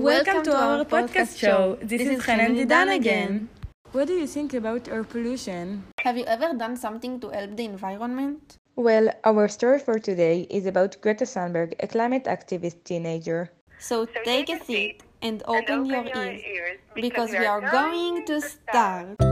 Welcome 0.00 0.42
to 0.44 0.56
our 0.56 0.84
podcast 0.86 1.36
show. 1.36 1.76
This 1.82 2.00
is 2.00 2.24
Chen 2.24 2.40
and 2.40 2.56
Idan 2.56 2.88
again. 2.96 3.50
What 3.92 4.08
do 4.08 4.14
you 4.14 4.26
think 4.26 4.54
about 4.54 4.88
air 4.88 5.04
pollution? 5.04 5.84
Have 5.98 6.16
you 6.16 6.24
ever 6.24 6.54
done 6.56 6.78
something 6.78 7.20
to 7.20 7.28
help 7.28 7.54
the 7.54 7.66
environment? 7.66 8.56
Well, 8.76 9.12
our 9.24 9.46
story 9.48 9.78
for 9.78 9.98
today 9.98 10.46
is 10.48 10.64
about 10.64 10.96
Greta 11.02 11.26
Thunberg, 11.26 11.74
a 11.80 11.86
climate 11.86 12.24
activist 12.24 12.82
teenager. 12.84 13.52
So 13.78 14.06
take 14.24 14.48
a 14.48 14.64
seat 14.64 15.02
and 15.20 15.42
open 15.44 15.84
your 15.84 16.06
ears 16.06 16.80
because 16.94 17.32
we 17.32 17.44
are 17.44 17.60
going 17.60 18.24
to 18.24 18.40
start. 18.40 19.29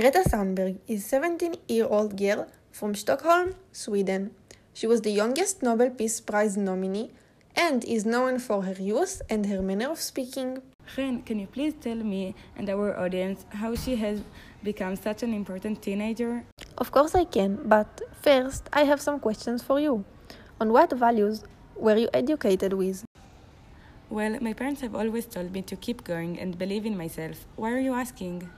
Greta 0.00 0.22
Thunberg 0.26 0.78
is 0.88 1.12
a 1.12 1.20
17-year-old 1.20 2.16
girl 2.16 2.46
from 2.72 2.94
Stockholm, 2.94 3.54
Sweden. 3.70 4.30
She 4.72 4.86
was 4.86 5.02
the 5.02 5.10
youngest 5.10 5.62
Nobel 5.62 5.90
Peace 5.90 6.22
Prize 6.22 6.56
nominee 6.56 7.10
and 7.54 7.84
is 7.84 8.06
known 8.06 8.38
for 8.38 8.62
her 8.62 8.76
youth 8.80 9.20
and 9.28 9.44
her 9.44 9.60
manner 9.60 9.90
of 9.90 10.00
speaking. 10.00 10.62
Chen, 10.94 11.20
can 11.20 11.38
you 11.38 11.46
please 11.46 11.74
tell 11.78 11.96
me 11.96 12.34
and 12.56 12.70
our 12.70 12.98
audience 12.98 13.44
how 13.50 13.74
she 13.74 13.96
has 13.96 14.22
become 14.62 14.96
such 14.96 15.22
an 15.22 15.34
important 15.34 15.82
teenager? 15.82 16.44
Of 16.78 16.92
course 16.92 17.14
I 17.14 17.24
can, 17.24 17.58
but 17.68 18.00
first 18.22 18.70
I 18.72 18.84
have 18.84 19.02
some 19.02 19.20
questions 19.20 19.62
for 19.62 19.80
you. 19.80 20.06
On 20.62 20.72
what 20.72 20.90
values 20.94 21.44
were 21.76 21.98
you 21.98 22.08
educated 22.14 22.72
with? 22.72 23.04
Well, 24.08 24.38
my 24.40 24.54
parents 24.54 24.80
have 24.80 24.94
always 24.94 25.26
told 25.26 25.52
me 25.52 25.60
to 25.60 25.76
keep 25.76 26.04
going 26.04 26.40
and 26.40 26.56
believe 26.56 26.86
in 26.86 26.96
myself. 26.96 27.44
Why 27.56 27.72
are 27.72 27.78
you 27.80 27.92
asking? 27.92 28.48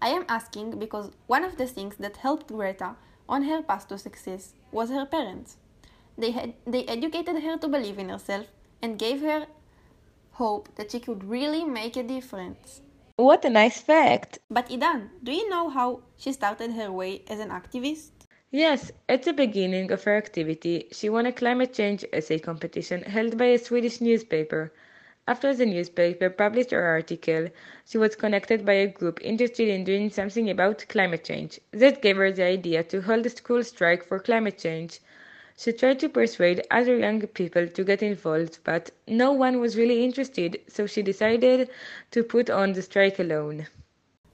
I 0.00 0.08
am 0.10 0.24
asking 0.28 0.78
because 0.78 1.10
one 1.26 1.44
of 1.44 1.56
the 1.56 1.66
things 1.66 1.96
that 1.96 2.18
helped 2.18 2.48
Greta 2.48 2.96
on 3.28 3.42
her 3.44 3.62
path 3.62 3.88
to 3.88 3.98
success 3.98 4.54
was 4.72 4.90
her 4.90 5.04
parents. 5.06 5.56
They, 6.16 6.30
had, 6.30 6.54
they 6.66 6.84
educated 6.84 7.42
her 7.42 7.56
to 7.58 7.68
believe 7.68 7.98
in 7.98 8.08
herself 8.08 8.46
and 8.82 8.98
gave 8.98 9.20
her 9.22 9.46
hope 10.32 10.68
that 10.76 10.92
she 10.92 11.00
could 11.00 11.24
really 11.24 11.64
make 11.64 11.96
a 11.96 12.02
difference. 12.02 12.80
What 13.16 13.44
a 13.44 13.50
nice 13.50 13.80
fact! 13.80 14.38
But 14.48 14.68
Idan, 14.70 15.10
do 15.24 15.32
you 15.32 15.48
know 15.48 15.68
how 15.68 16.02
she 16.16 16.32
started 16.32 16.72
her 16.72 16.92
way 16.92 17.22
as 17.28 17.40
an 17.40 17.50
activist? 17.50 18.10
Yes, 18.50 18.92
at 19.08 19.24
the 19.24 19.32
beginning 19.32 19.90
of 19.90 20.04
her 20.04 20.16
activity, 20.16 20.88
she 20.92 21.08
won 21.08 21.26
a 21.26 21.32
climate 21.32 21.74
change 21.74 22.04
essay 22.12 22.38
competition 22.38 23.02
held 23.02 23.36
by 23.36 23.46
a 23.46 23.58
Swedish 23.58 24.00
newspaper. 24.00 24.72
After 25.28 25.52
the 25.52 25.66
newspaper 25.66 26.30
published 26.30 26.70
her 26.70 26.82
article, 26.82 27.50
she 27.84 27.98
was 27.98 28.16
connected 28.16 28.64
by 28.64 28.72
a 28.72 28.86
group 28.86 29.20
interested 29.20 29.68
in 29.68 29.84
doing 29.84 30.08
something 30.08 30.48
about 30.48 30.86
climate 30.88 31.22
change. 31.22 31.60
That 31.70 32.00
gave 32.00 32.16
her 32.16 32.32
the 32.32 32.44
idea 32.44 32.82
to 32.84 33.02
hold 33.02 33.26
a 33.26 33.28
school 33.28 33.62
strike 33.62 34.02
for 34.02 34.20
climate 34.20 34.56
change. 34.56 35.00
She 35.54 35.74
tried 35.74 36.00
to 36.00 36.08
persuade 36.08 36.66
other 36.70 36.96
young 36.96 37.20
people 37.26 37.68
to 37.68 37.84
get 37.84 38.02
involved, 38.02 38.60
but 38.64 38.90
no 39.06 39.30
one 39.32 39.60
was 39.60 39.76
really 39.76 40.02
interested, 40.02 40.62
so 40.66 40.86
she 40.86 41.02
decided 41.02 41.68
to 42.12 42.24
put 42.24 42.48
on 42.48 42.72
the 42.72 42.80
strike 42.80 43.18
alone. 43.18 43.66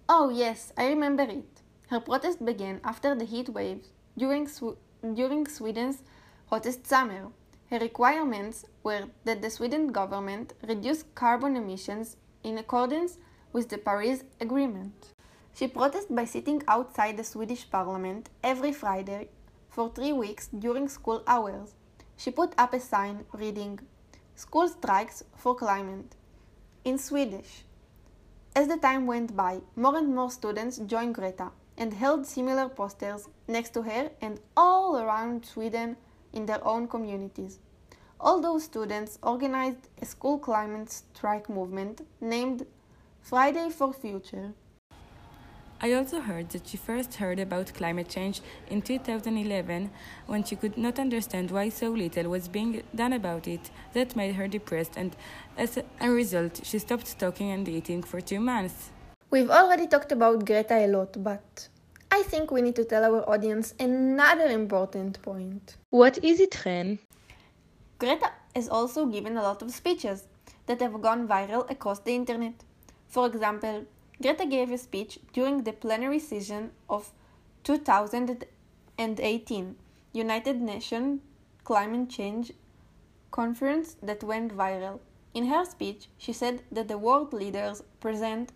Oh, 0.08 0.28
yes, 0.30 0.72
I 0.76 0.86
remember 0.86 1.24
it. 1.24 1.60
Her 1.88 1.98
protest 1.98 2.44
began 2.44 2.80
after 2.84 3.16
the 3.16 3.24
heat 3.24 3.48
waves 3.48 3.88
during, 4.16 4.46
Sw- 4.46 4.78
during 5.02 5.48
Sweden's 5.48 6.04
hottest 6.46 6.86
summer. 6.86 7.32
Her 7.70 7.78
requirements 7.78 8.66
were 8.82 9.08
that 9.24 9.40
the 9.40 9.50
Sweden 9.50 9.88
government 9.88 10.52
reduce 10.68 11.04
carbon 11.14 11.56
emissions 11.56 12.16
in 12.42 12.58
accordance 12.58 13.18
with 13.52 13.68
the 13.68 13.78
Paris 13.78 14.22
Agreement. 14.40 15.12
She 15.54 15.68
protested 15.68 16.14
by 16.14 16.24
sitting 16.24 16.62
outside 16.68 17.16
the 17.16 17.24
Swedish 17.24 17.70
parliament 17.70 18.28
every 18.42 18.72
Friday 18.72 19.28
for 19.70 19.88
three 19.88 20.12
weeks 20.12 20.48
during 20.48 20.88
school 20.88 21.22
hours. 21.26 21.74
She 22.16 22.30
put 22.30 22.52
up 22.58 22.74
a 22.74 22.80
sign 22.80 23.24
reading, 23.32 23.80
School 24.34 24.68
Strikes 24.68 25.24
for 25.36 25.54
Climate, 25.54 26.14
in 26.84 26.98
Swedish. 26.98 27.64
As 28.54 28.68
the 28.68 28.76
time 28.76 29.06
went 29.06 29.34
by, 29.34 29.62
more 29.74 29.96
and 29.96 30.14
more 30.14 30.30
students 30.30 30.78
joined 30.78 31.14
Greta 31.14 31.50
and 31.78 31.94
held 31.94 32.26
similar 32.26 32.68
posters 32.68 33.28
next 33.48 33.70
to 33.74 33.82
her 33.82 34.10
and 34.20 34.38
all 34.56 34.96
around 34.96 35.44
Sweden 35.44 35.96
in 36.34 36.46
their 36.46 36.62
own 36.66 36.86
communities. 36.86 37.58
All 38.20 38.40
those 38.40 38.64
students 38.64 39.18
organized 39.22 39.88
a 40.02 40.04
school 40.04 40.38
climate 40.38 40.90
strike 40.90 41.48
movement 41.48 42.06
named 42.20 42.66
Friday 43.22 43.70
for 43.70 43.92
Future. 43.92 44.52
I 45.80 45.92
also 45.92 46.20
heard 46.20 46.48
that 46.50 46.66
she 46.68 46.78
first 46.78 47.16
heard 47.16 47.38
about 47.38 47.74
climate 47.74 48.08
change 48.08 48.40
in 48.70 48.80
2011 48.80 49.90
when 50.26 50.42
she 50.42 50.56
could 50.56 50.78
not 50.78 50.98
understand 50.98 51.50
why 51.50 51.68
so 51.68 51.90
little 51.90 52.30
was 52.30 52.48
being 52.48 52.82
done 52.94 53.12
about 53.12 53.46
it. 53.46 53.70
That 53.92 54.16
made 54.16 54.34
her 54.36 54.48
depressed, 54.48 54.96
and 54.96 55.14
as 55.58 55.78
a 56.00 56.10
result, 56.10 56.60
she 56.64 56.78
stopped 56.78 57.18
talking 57.18 57.50
and 57.50 57.68
eating 57.68 58.02
for 58.02 58.22
two 58.22 58.40
months. 58.40 58.92
We've 59.30 59.50
already 59.50 59.86
talked 59.86 60.12
about 60.12 60.46
Greta 60.46 60.74
a 60.74 60.86
lot, 60.86 61.22
but 61.22 61.68
I 62.14 62.22
think 62.22 62.50
we 62.52 62.62
need 62.62 62.76
to 62.76 62.84
tell 62.84 63.02
our 63.02 63.28
audience 63.28 63.74
another 63.80 64.46
important 64.46 65.20
point. 65.20 65.76
What 65.90 66.22
is 66.22 66.38
it, 66.38 66.52
Chen? 66.52 67.00
Greta 67.98 68.30
has 68.54 68.68
also 68.68 69.06
given 69.06 69.36
a 69.36 69.42
lot 69.42 69.62
of 69.62 69.72
speeches 69.72 70.28
that 70.66 70.80
have 70.80 71.02
gone 71.02 71.26
viral 71.26 71.68
across 71.68 71.98
the 71.98 72.14
internet. 72.14 72.52
For 73.08 73.26
example, 73.26 73.86
Greta 74.22 74.46
gave 74.46 74.70
a 74.70 74.78
speech 74.78 75.18
during 75.32 75.64
the 75.64 75.72
plenary 75.72 76.20
session 76.20 76.70
of 76.88 77.10
2018 77.64 79.76
United 80.12 80.62
Nations 80.62 81.20
Climate 81.64 82.08
Change 82.08 82.52
Conference 83.32 83.96
that 84.00 84.22
went 84.22 84.56
viral. 84.56 85.00
In 85.34 85.46
her 85.46 85.64
speech, 85.64 86.06
she 86.16 86.32
said 86.32 86.62
that 86.70 86.86
the 86.86 86.96
world 86.96 87.32
leaders 87.32 87.82
present 87.98 88.52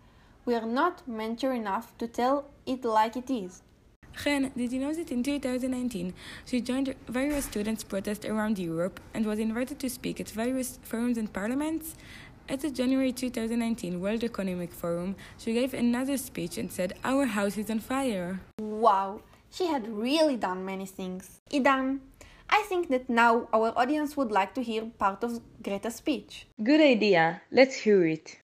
were 0.49 0.65
not 0.65 1.07
mature 1.07 1.53
enough 1.53 1.95
to 1.99 2.07
tell 2.07 2.45
it 2.65 2.83
like 2.83 3.15
it 3.15 3.29
is. 3.29 3.61
Chen, 4.21 4.51
did 4.57 4.71
you 4.73 4.79
know 4.79 4.93
that 4.93 5.11
in 5.11 5.21
2019 5.23 6.13
she 6.45 6.59
joined 6.59 6.95
various 7.07 7.45
students' 7.45 7.83
protests 7.83 8.25
around 8.25 8.57
Europe 8.57 8.99
and 9.13 9.25
was 9.25 9.39
invited 9.39 9.79
to 9.79 9.89
speak 9.89 10.19
at 10.19 10.29
various 10.29 10.79
forums 10.81 11.17
and 11.17 11.31
parliaments? 11.31 11.95
At 12.49 12.61
the 12.61 12.71
January 12.71 13.11
2019 13.11 14.01
World 14.01 14.23
Economic 14.23 14.73
Forum, 14.73 15.15
she 15.37 15.53
gave 15.53 15.75
another 15.75 16.17
speech 16.17 16.57
and 16.57 16.71
said, 16.71 16.93
Our 17.03 17.25
house 17.27 17.57
is 17.57 17.69
on 17.69 17.79
fire. 17.79 18.41
Wow, 18.59 19.21
she 19.51 19.67
had 19.67 19.87
really 19.87 20.35
done 20.35 20.65
many 20.65 20.87
things. 20.87 21.41
Idan, 21.53 21.99
I 22.49 22.65
think 22.67 22.89
that 22.89 23.07
now 23.07 23.47
our 23.53 23.71
audience 23.77 24.17
would 24.17 24.31
like 24.31 24.55
to 24.55 24.63
hear 24.63 24.89
part 24.97 25.23
of 25.23 25.39
Greta's 25.61 25.95
speech. 25.95 26.47
Good 26.63 26.81
idea. 26.81 27.41
Let's 27.51 27.75
hear 27.75 28.03
it. 28.07 28.39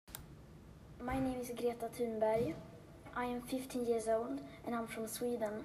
My 1.04 1.18
name 1.18 1.38
is 1.38 1.50
Greta 1.50 1.90
Thunberg. 1.94 2.54
I 3.14 3.26
am 3.26 3.42
15 3.42 3.84
years 3.84 4.08
old 4.08 4.40
and 4.64 4.74
I'm 4.74 4.86
from 4.86 5.06
Sweden. 5.06 5.62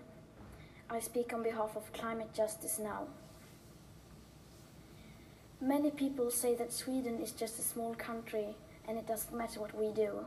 I 0.89 0.99
speak 0.99 1.31
on 1.31 1.43
behalf 1.43 1.77
of 1.77 1.93
climate 1.93 2.33
justice 2.33 2.77
now. 2.77 3.07
Many 5.61 5.91
people 5.91 6.29
say 6.29 6.55
that 6.55 6.73
Sweden 6.73 7.21
is 7.21 7.31
just 7.31 7.57
a 7.57 7.61
small 7.61 7.95
country 7.95 8.47
and 8.85 8.97
it 8.97 9.07
doesn't 9.07 9.33
matter 9.33 9.61
what 9.61 9.73
we 9.73 9.93
do. 9.93 10.25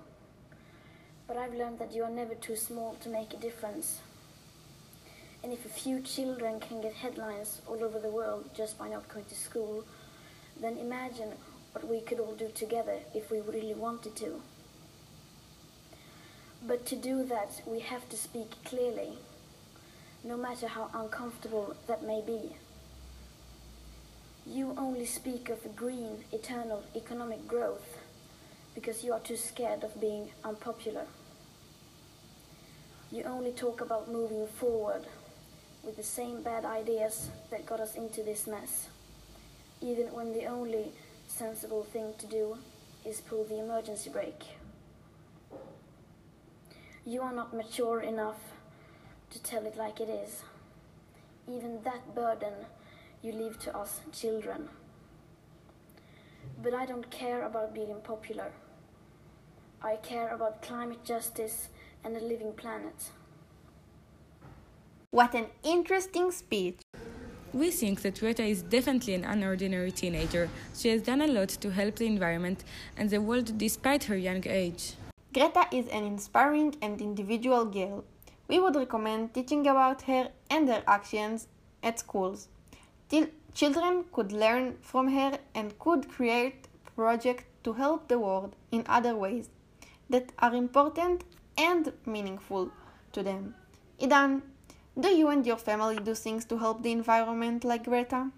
But 1.29 1.37
I've 1.37 1.53
learned 1.53 1.79
that 1.81 1.93
you 1.93 2.05
are 2.05 2.11
never 2.11 2.35
too 2.35 2.57
small 2.57 2.95
to 3.03 3.11
make 3.11 3.35
a 3.35 3.45
difference. 3.49 4.01
And 5.45 5.53
if 5.53 5.67
a 5.67 5.81
few 5.83 6.01
children 6.01 6.59
can 6.59 6.81
get 6.81 6.95
headlines 6.95 7.61
all 7.67 7.85
over 7.85 7.99
the 7.99 8.09
world 8.09 8.49
just 8.57 8.79
by 8.79 8.89
not 8.89 9.11
going 9.11 9.27
to 9.27 9.35
school, 9.35 9.85
then 10.59 10.79
imagine 10.79 11.33
what 11.73 11.87
we 11.87 12.01
could 12.01 12.19
all 12.19 12.35
do 12.35 12.49
together 12.55 13.01
if 13.15 13.31
we 13.31 13.41
really 13.41 13.75
wanted 13.75 14.17
to. 14.17 14.41
But 16.65 16.87
to 16.87 16.97
do 16.97 17.25
that, 17.25 17.61
we 17.67 17.81
have 17.81 18.09
to 18.11 18.17
speak 18.17 18.53
clearly, 18.65 19.19
no 20.23 20.37
matter 20.37 20.69
how 20.69 20.91
uncomfortable 20.95 21.75
that 21.89 22.05
may 22.05 22.23
be. 22.25 22.55
You 24.47 24.75
only 24.79 25.07
speak 25.07 25.49
of 25.49 25.75
green, 25.75 26.25
eternal 26.33 26.85
economic 26.95 27.49
growth 27.49 27.99
because 28.75 29.03
you 29.03 29.13
are 29.13 29.21
too 29.21 29.37
scared 29.37 29.83
of 29.83 30.01
being 30.01 30.31
unpopular. 30.45 31.07
You 33.11 33.25
only 33.25 33.53
talk 33.53 33.81
about 33.81 34.11
moving 34.11 34.47
forward 34.47 35.07
with 35.83 35.97
the 35.97 36.03
same 36.03 36.43
bad 36.43 36.65
ideas 36.65 37.29
that 37.51 37.67
got 37.67 37.81
us 37.81 37.97
into 37.97 38.23
this 38.23 38.47
mess, 38.47 38.87
even 39.81 40.07
when 40.13 40.33
the 40.33 40.47
only 40.47 40.93
sensible 41.27 41.83
thing 41.83 42.15
to 42.19 42.27
do 42.27 42.57
is 43.05 43.21
pull 43.21 43.45
the 43.45 43.59
emergency 43.59 44.11
brake. 44.11 44.45
You 47.05 47.23
are 47.23 47.33
not 47.33 47.53
mature 47.53 48.01
enough 48.01 48.39
to 49.31 49.43
tell 49.43 49.67
it 49.67 49.77
like 49.77 50.01
it 50.01 50.09
is. 50.09 50.45
Even 51.49 51.83
that 51.83 52.15
burden 52.15 52.55
you 53.23 53.33
leave 53.33 53.59
to 53.61 53.77
us 53.77 54.01
children. 54.13 54.69
But 56.63 56.75
I 56.75 56.87
don't 56.87 57.11
care 57.11 57.45
about 57.45 57.75
being 57.75 57.97
popular. 58.05 58.53
I 59.83 59.97
care 59.97 60.29
about 60.29 60.63
climate 60.63 61.05
justice 61.05 61.71
and 62.05 62.17
a 62.17 62.21
living 62.21 62.53
planet. 62.53 63.11
What 65.11 65.35
an 65.35 65.47
interesting 65.65 66.31
speech! 66.31 66.81
We 67.53 67.73
think 67.73 68.03
that 68.03 68.21
Greta 68.21 68.45
is 68.45 68.63
definitely 68.63 69.15
an 69.15 69.25
unordinary 69.25 69.93
teenager. 69.93 70.49
She 70.75 70.89
has 70.91 71.03
done 71.03 71.21
a 71.21 71.27
lot 71.27 71.49
to 71.49 71.71
help 71.71 71.97
the 71.97 72.07
environment 72.07 72.63
and 72.97 73.11
the 73.11 73.21
world 73.21 73.59
despite 73.59 74.05
her 74.05 74.17
young 74.17 74.47
age. 74.47 74.95
Greta 75.33 75.67
is 75.73 75.89
an 75.89 76.05
inspiring 76.05 76.77
and 76.83 77.01
individual 77.01 77.65
girl. 77.65 78.05
We 78.49 78.61
would 78.61 78.77
recommend 78.77 79.33
teaching 79.33 79.67
about 79.67 80.03
her 80.03 80.29
and 80.51 80.69
her 80.69 80.83
actions 80.87 81.49
at 81.83 81.99
schools. 81.99 82.49
Till 83.09 83.29
children 83.55 84.05
could 84.13 84.31
learn 84.31 84.77
from 84.83 85.09
her 85.09 85.39
and 85.55 85.79
could 85.79 86.11
create 86.11 86.69
projects 86.95 87.45
to 87.65 87.73
help 87.73 88.09
the 88.09 88.19
world 88.19 88.55
in 88.71 88.85
other 88.87 89.17
ways 89.17 89.49
that 90.11 90.33
are 90.39 90.55
important 90.55 91.25
and 91.57 91.93
meaningful 92.05 92.71
to 93.13 93.23
them. 93.23 93.55
Idan, 93.99 94.43
do 95.01 95.09
you 95.09 95.29
and 95.29 95.47
your 95.47 95.57
family 95.57 95.97
do 95.97 96.15
things 96.15 96.45
to 96.47 96.59
help 96.59 96.83
the 96.83 96.93
environment 96.93 97.65
like 97.65 97.85
Greta? 97.85 98.31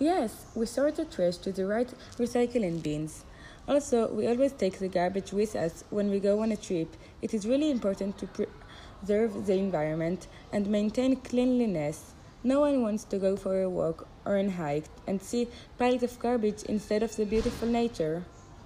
Yes, 0.00 0.46
we 0.56 0.66
sort 0.66 0.96
the 0.96 1.04
trash 1.04 1.36
to 1.38 1.52
the 1.52 1.64
right 1.64 1.94
recycling 2.18 2.82
bins. 2.82 3.24
Also, 3.66 4.12
we 4.12 4.26
always 4.26 4.52
take 4.52 4.78
the 4.78 4.88
garbage 4.88 5.32
with 5.32 5.56
us 5.56 5.84
when 5.88 6.10
we 6.10 6.20
go 6.20 6.42
on 6.42 6.52
a 6.52 6.56
trip. 6.56 6.94
It 7.22 7.32
is 7.32 7.46
really 7.46 7.70
important 7.70 8.18
to 8.18 8.26
preserve 8.26 9.46
the 9.46 9.54
environment 9.54 10.26
and 10.52 10.66
maintain 10.66 11.16
cleanliness. 11.16 12.12
No 12.42 12.60
one 12.60 12.82
wants 12.82 13.04
to 13.04 13.18
go 13.18 13.36
for 13.36 13.62
a 13.62 13.70
walk 13.70 14.06
or 14.26 14.36
a 14.36 14.50
hike 14.50 14.84
and 15.06 15.22
see 15.22 15.48
piles 15.78 16.02
of 16.02 16.18
garbage 16.18 16.62
instead 16.64 17.02
of 17.02 17.16
the 17.16 17.24
beautiful 17.24 17.66
nature. 17.66 18.24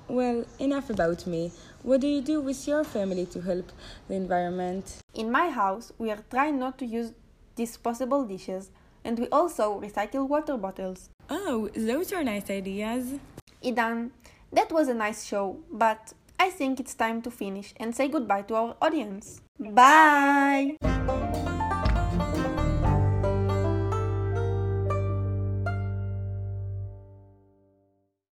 Well, 0.08 0.44
enough 0.58 0.90
about 0.90 1.28
me. 1.28 1.52
What 1.84 2.00
do 2.00 2.08
you 2.08 2.20
do 2.20 2.40
with 2.40 2.66
your 2.66 2.82
family 2.82 3.26
to 3.26 3.40
help 3.40 3.70
the 4.08 4.14
environment? 4.14 4.96
In 5.14 5.30
my 5.30 5.50
house, 5.50 5.92
we 5.98 6.10
are 6.10 6.24
trying 6.28 6.58
not 6.58 6.76
to 6.78 6.86
use 6.86 7.12
disposable 7.54 8.24
dishes 8.24 8.70
and 9.04 9.16
we 9.16 9.28
also 9.28 9.80
recycle 9.80 10.26
water 10.26 10.56
bottles. 10.56 11.10
Oh, 11.30 11.68
those 11.76 12.12
are 12.12 12.24
nice 12.24 12.50
ideas. 12.50 13.20
Idan, 13.62 14.10
that 14.52 14.72
was 14.72 14.88
a 14.88 14.94
nice 14.94 15.24
show, 15.24 15.58
but 15.70 16.12
I 16.38 16.50
think 16.50 16.80
it's 16.80 16.94
time 16.94 17.22
to 17.22 17.30
finish 17.30 17.74
and 17.76 17.94
say 17.94 18.08
goodbye 18.08 18.42
to 18.42 18.54
our 18.54 18.76
audience. 18.80 19.40
Bye! 19.58 20.76